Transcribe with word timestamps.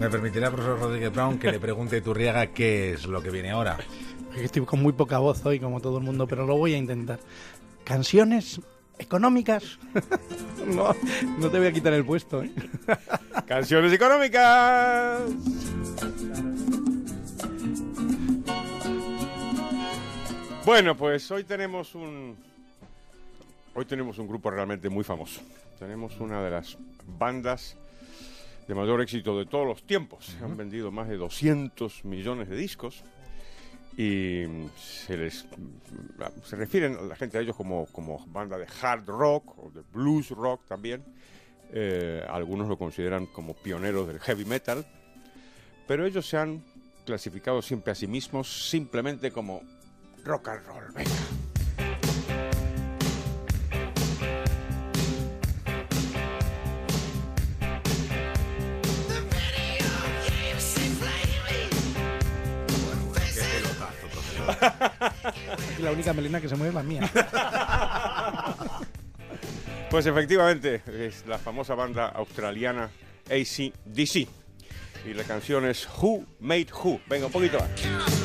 Me 0.00 0.08
permitirá, 0.08 0.50
profesor 0.50 0.80
Rodríguez 0.80 1.12
Brown, 1.12 1.38
que 1.38 1.52
le 1.52 1.60
pregunte 1.60 1.98
a 1.98 2.02
Turriaga 2.02 2.46
qué 2.46 2.94
es 2.94 3.04
lo 3.04 3.22
que 3.22 3.28
viene 3.28 3.50
ahora. 3.50 3.76
Estoy 4.34 4.64
con 4.64 4.80
muy 4.80 4.94
poca 4.94 5.18
voz 5.18 5.44
hoy, 5.44 5.60
como 5.60 5.82
todo 5.82 5.98
el 5.98 6.04
mundo, 6.04 6.26
pero 6.26 6.46
lo 6.46 6.56
voy 6.56 6.72
a 6.72 6.78
intentar. 6.78 7.20
Canciones 7.84 8.62
económicas. 8.98 9.78
no, 10.66 10.96
no 11.38 11.50
te 11.50 11.58
voy 11.58 11.66
a 11.66 11.72
quitar 11.72 11.92
el 11.92 12.06
puesto. 12.06 12.42
¿eh? 12.42 12.50
Canciones 13.46 13.92
económicas. 13.92 15.20
Bueno, 20.64 20.96
pues 20.96 21.30
hoy 21.30 21.44
tenemos 21.44 21.94
un 21.94 22.38
hoy 23.74 23.84
tenemos 23.84 24.18
un 24.18 24.26
grupo 24.26 24.50
realmente 24.50 24.88
muy 24.88 25.04
famoso. 25.04 25.42
Tenemos 25.78 26.18
una 26.20 26.42
de 26.42 26.52
las 26.52 26.78
bandas 27.18 27.76
de 28.70 28.76
mayor 28.76 29.00
éxito 29.00 29.36
de 29.36 29.46
todos 29.46 29.66
los 29.66 29.82
tiempos. 29.82 30.26
Se 30.26 30.44
han 30.44 30.56
vendido 30.56 30.92
más 30.92 31.08
de 31.08 31.16
200 31.16 32.04
millones 32.04 32.48
de 32.48 32.54
discos 32.54 33.02
y 33.96 34.44
se 34.76 35.16
les 35.16 35.44
se 36.44 36.54
refieren 36.54 36.96
a 36.96 37.02
la 37.02 37.16
gente 37.16 37.36
a 37.36 37.40
ellos 37.40 37.56
como, 37.56 37.86
como 37.86 38.24
banda 38.28 38.56
de 38.58 38.68
hard 38.80 39.08
rock 39.08 39.58
o 39.58 39.72
de 39.72 39.82
blues 39.92 40.30
rock 40.30 40.64
también. 40.68 41.02
Eh, 41.72 42.24
algunos 42.30 42.68
lo 42.68 42.78
consideran 42.78 43.26
como 43.26 43.54
pioneros 43.54 44.06
del 44.06 44.20
heavy 44.20 44.44
metal, 44.44 44.86
pero 45.88 46.06
ellos 46.06 46.28
se 46.28 46.36
han 46.36 46.62
clasificado 47.04 47.62
siempre 47.62 47.90
a 47.90 47.96
sí 47.96 48.06
mismos 48.06 48.70
simplemente 48.70 49.32
como 49.32 49.62
rock 50.24 50.46
and 50.46 50.66
roll. 50.66 50.84
La 65.80 65.92
única 65.92 66.12
melena 66.12 66.40
que 66.40 66.48
se 66.48 66.56
mueve 66.56 66.70
es 66.70 66.74
la 66.74 66.82
mía. 66.82 67.10
Pues 69.90 70.06
efectivamente, 70.06 70.82
es 70.86 71.26
la 71.26 71.36
famosa 71.36 71.74
banda 71.74 72.06
australiana 72.06 72.90
ACDC. 73.28 74.28
Y 75.04 75.14
la 75.14 75.24
canción 75.24 75.66
es 75.66 75.88
Who 76.00 76.24
Made 76.38 76.68
Who. 76.72 77.00
Venga, 77.08 77.26
un 77.26 77.32
poquito 77.32 77.58
más. 77.58 78.19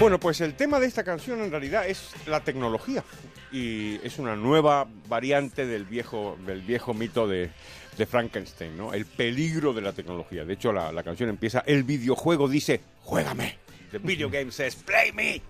Bueno, 0.00 0.18
pues 0.18 0.40
el 0.40 0.54
tema 0.54 0.80
de 0.80 0.86
esta 0.86 1.04
canción 1.04 1.42
en 1.42 1.50
realidad 1.50 1.86
es 1.86 2.12
la 2.26 2.40
tecnología 2.42 3.04
y 3.52 3.96
es 4.02 4.18
una 4.18 4.34
nueva 4.34 4.86
variante 5.08 5.66
del 5.66 5.84
viejo, 5.84 6.38
del 6.46 6.62
viejo 6.62 6.94
mito 6.94 7.28
de, 7.28 7.50
de 7.98 8.06
Frankenstein, 8.06 8.78
¿no? 8.78 8.94
El 8.94 9.04
peligro 9.04 9.74
de 9.74 9.82
la 9.82 9.92
tecnología. 9.92 10.44
De 10.46 10.54
hecho, 10.54 10.72
la, 10.72 10.90
la 10.90 11.02
canción 11.02 11.28
empieza, 11.28 11.62
el 11.66 11.84
videojuego 11.84 12.48
dice, 12.48 12.80
juégame. 13.02 13.58
The 13.90 13.98
video 13.98 14.30
game 14.30 14.50
says, 14.50 14.74
play 14.74 15.12
me. 15.12 15.42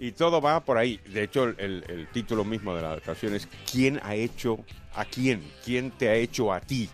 Y 0.00 0.12
todo 0.12 0.40
va 0.40 0.64
por 0.64 0.78
ahí. 0.78 0.98
De 1.06 1.22
hecho, 1.22 1.44
el, 1.44 1.54
el- 1.58 1.84
el 1.88 2.08
título 2.08 2.44
mismo 2.44 2.74
de 2.74 2.82
la 2.82 3.00
canción 3.00 3.34
es 3.36 3.46
¿Quién 3.70 4.00
ha 4.02 4.14
hecho 4.16 4.58
a 4.94 5.04
quién? 5.04 5.42
¿Quién 5.64 5.92
te 5.92 6.08
ha 6.08 6.14
hecho 6.16 6.52
a 6.52 6.60
ti? 6.60 6.90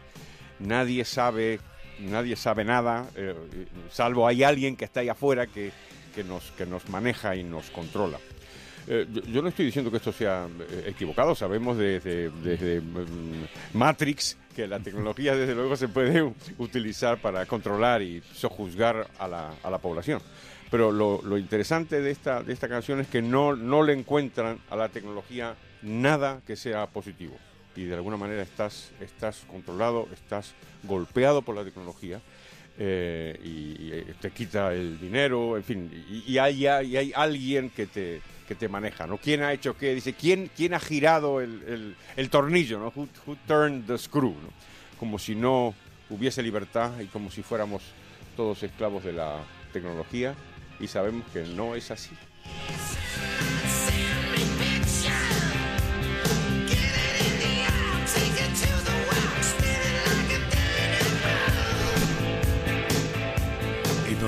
Nadie 0.58 1.04
sabe, 1.06 1.58
nadie 2.00 2.36
sabe 2.36 2.64
nada, 2.64 3.08
eh, 3.16 3.34
salvo 3.90 4.28
hay 4.28 4.42
alguien 4.44 4.76
que 4.76 4.84
está 4.84 5.00
ahí 5.00 5.08
afuera 5.08 5.46
que, 5.46 5.72
que 6.14 6.24
nos, 6.24 6.50
que 6.52 6.66
nos 6.66 6.88
maneja 6.88 7.34
y 7.36 7.44
nos 7.44 7.70
controla. 7.70 8.18
Eh, 8.86 9.06
yo, 9.12 9.22
yo 9.22 9.42
no 9.42 9.48
estoy 9.48 9.66
diciendo 9.66 9.90
que 9.90 9.98
esto 9.98 10.12
sea 10.12 10.46
eh, 10.46 10.84
equivocado, 10.88 11.34
sabemos 11.34 11.78
desde, 11.78 12.30
desde 12.30 12.80
mm, 12.80 13.46
Matrix 13.74 14.36
que 14.54 14.66
la 14.66 14.80
tecnología 14.80 15.36
desde 15.36 15.54
luego 15.54 15.76
se 15.76 15.88
puede 15.88 16.32
utilizar 16.58 17.20
para 17.20 17.46
controlar 17.46 18.02
y 18.02 18.22
sojuzgar 18.34 19.08
a 19.18 19.28
la, 19.28 19.54
a 19.62 19.70
la 19.70 19.78
población. 19.78 20.20
Pero 20.70 20.90
lo, 20.90 21.20
lo 21.22 21.36
interesante 21.36 22.00
de 22.00 22.10
esta, 22.10 22.42
de 22.42 22.52
esta 22.52 22.68
canción 22.68 23.00
es 23.00 23.06
que 23.06 23.20
no, 23.20 23.54
no 23.54 23.82
le 23.82 23.92
encuentran 23.92 24.58
a 24.70 24.76
la 24.76 24.88
tecnología 24.88 25.54
nada 25.82 26.40
que 26.46 26.56
sea 26.56 26.86
positivo. 26.86 27.36
Y 27.76 27.84
de 27.84 27.94
alguna 27.94 28.16
manera 28.16 28.42
estás, 28.42 28.90
estás 29.00 29.44
controlado, 29.50 30.08
estás 30.12 30.54
golpeado 30.82 31.42
por 31.42 31.56
la 31.56 31.64
tecnología 31.64 32.20
eh, 32.78 33.38
y, 33.44 33.48
y, 33.86 33.90
eh, 33.92 34.14
te 34.20 34.30
quita 34.30 34.72
el 34.72 34.98
dinero, 35.00 35.56
en 35.56 35.64
fin, 35.64 36.04
y, 36.10 36.32
y 36.32 36.38
hay, 36.38 36.62
y 36.66 36.96
hay 36.96 37.12
alguien 37.14 37.70
que 37.70 37.86
te, 37.86 38.20
que 38.48 38.54
te 38.54 38.68
maneja, 38.68 39.06
¿no? 39.06 39.18
¿Quién 39.18 39.42
ha 39.42 39.52
hecho 39.52 39.76
qué? 39.76 39.94
Dice, 39.94 40.14
¿quién, 40.14 40.50
quién 40.56 40.74
ha 40.74 40.80
girado 40.80 41.40
el, 41.40 41.62
el- 41.66 41.96
el 42.16 42.30
tornillo, 42.30 42.78
¿no? 42.78 42.92
Who, 42.94 43.08
who 43.26 43.36
turned 43.46 43.86
the 43.86 43.98
screw, 43.98 44.30
¿no? 44.32 44.48
Como 44.98 45.18
si 45.18 45.34
no 45.34 45.74
hubiese 46.10 46.42
libertad 46.42 46.98
y 47.00 47.06
como 47.06 47.30
si 47.30 47.42
fuéramos 47.42 47.82
todos 48.36 48.62
esclavos 48.62 49.04
de 49.04 49.12
la 49.12 49.38
tecnología 49.72 50.34
y 50.80 50.86
sabemos 50.88 51.24
que 51.32 51.42
no 51.44 51.74
es 51.74 51.90
así. 51.90 52.10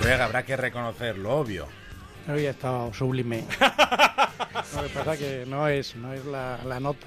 Turriaga 0.05 0.27
habrá 0.27 0.43
que 0.43 0.55
reconocer 0.55 1.17
lo 1.17 1.31
obvio. 1.35 1.67
Hoy 2.29 2.45
ha 2.45 2.51
estado 2.51 2.93
sublime. 2.93 3.43
No, 3.59 4.83
lo 4.83 4.89
que 4.89 4.95
pasa 4.95 5.17
que 5.17 5.45
no 5.47 5.67
es, 5.67 5.97
no 5.97 6.13
es 6.13 6.27
la, 6.27 6.61
la 6.63 6.79
nota. 6.79 7.07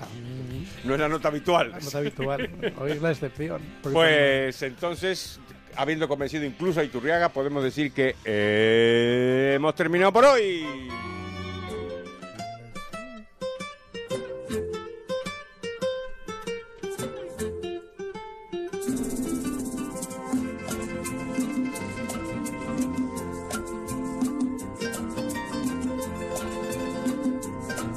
No 0.84 0.96
es 0.96 1.00
la 1.00 1.08
nota 1.08 1.28
habitual. 1.28 1.70
La 1.70 1.80
nota 1.80 2.00
habitual. 2.00 2.50
Hoy 2.80 2.94
es 2.94 3.02
la 3.04 3.12
excepción. 3.12 3.62
Pues 3.84 4.64
entonces, 4.64 5.40
habiendo 5.76 6.08
convencido 6.08 6.44
incluso 6.44 6.80
a 6.80 6.84
Iturriaga, 6.84 7.30
podemos 7.30 7.64
decir 7.64 7.92
que 7.92 8.16
eh, 8.26 9.54
hemos 9.58 9.76
terminado 9.76 10.12
por 10.12 10.26
hoy. 10.26 10.66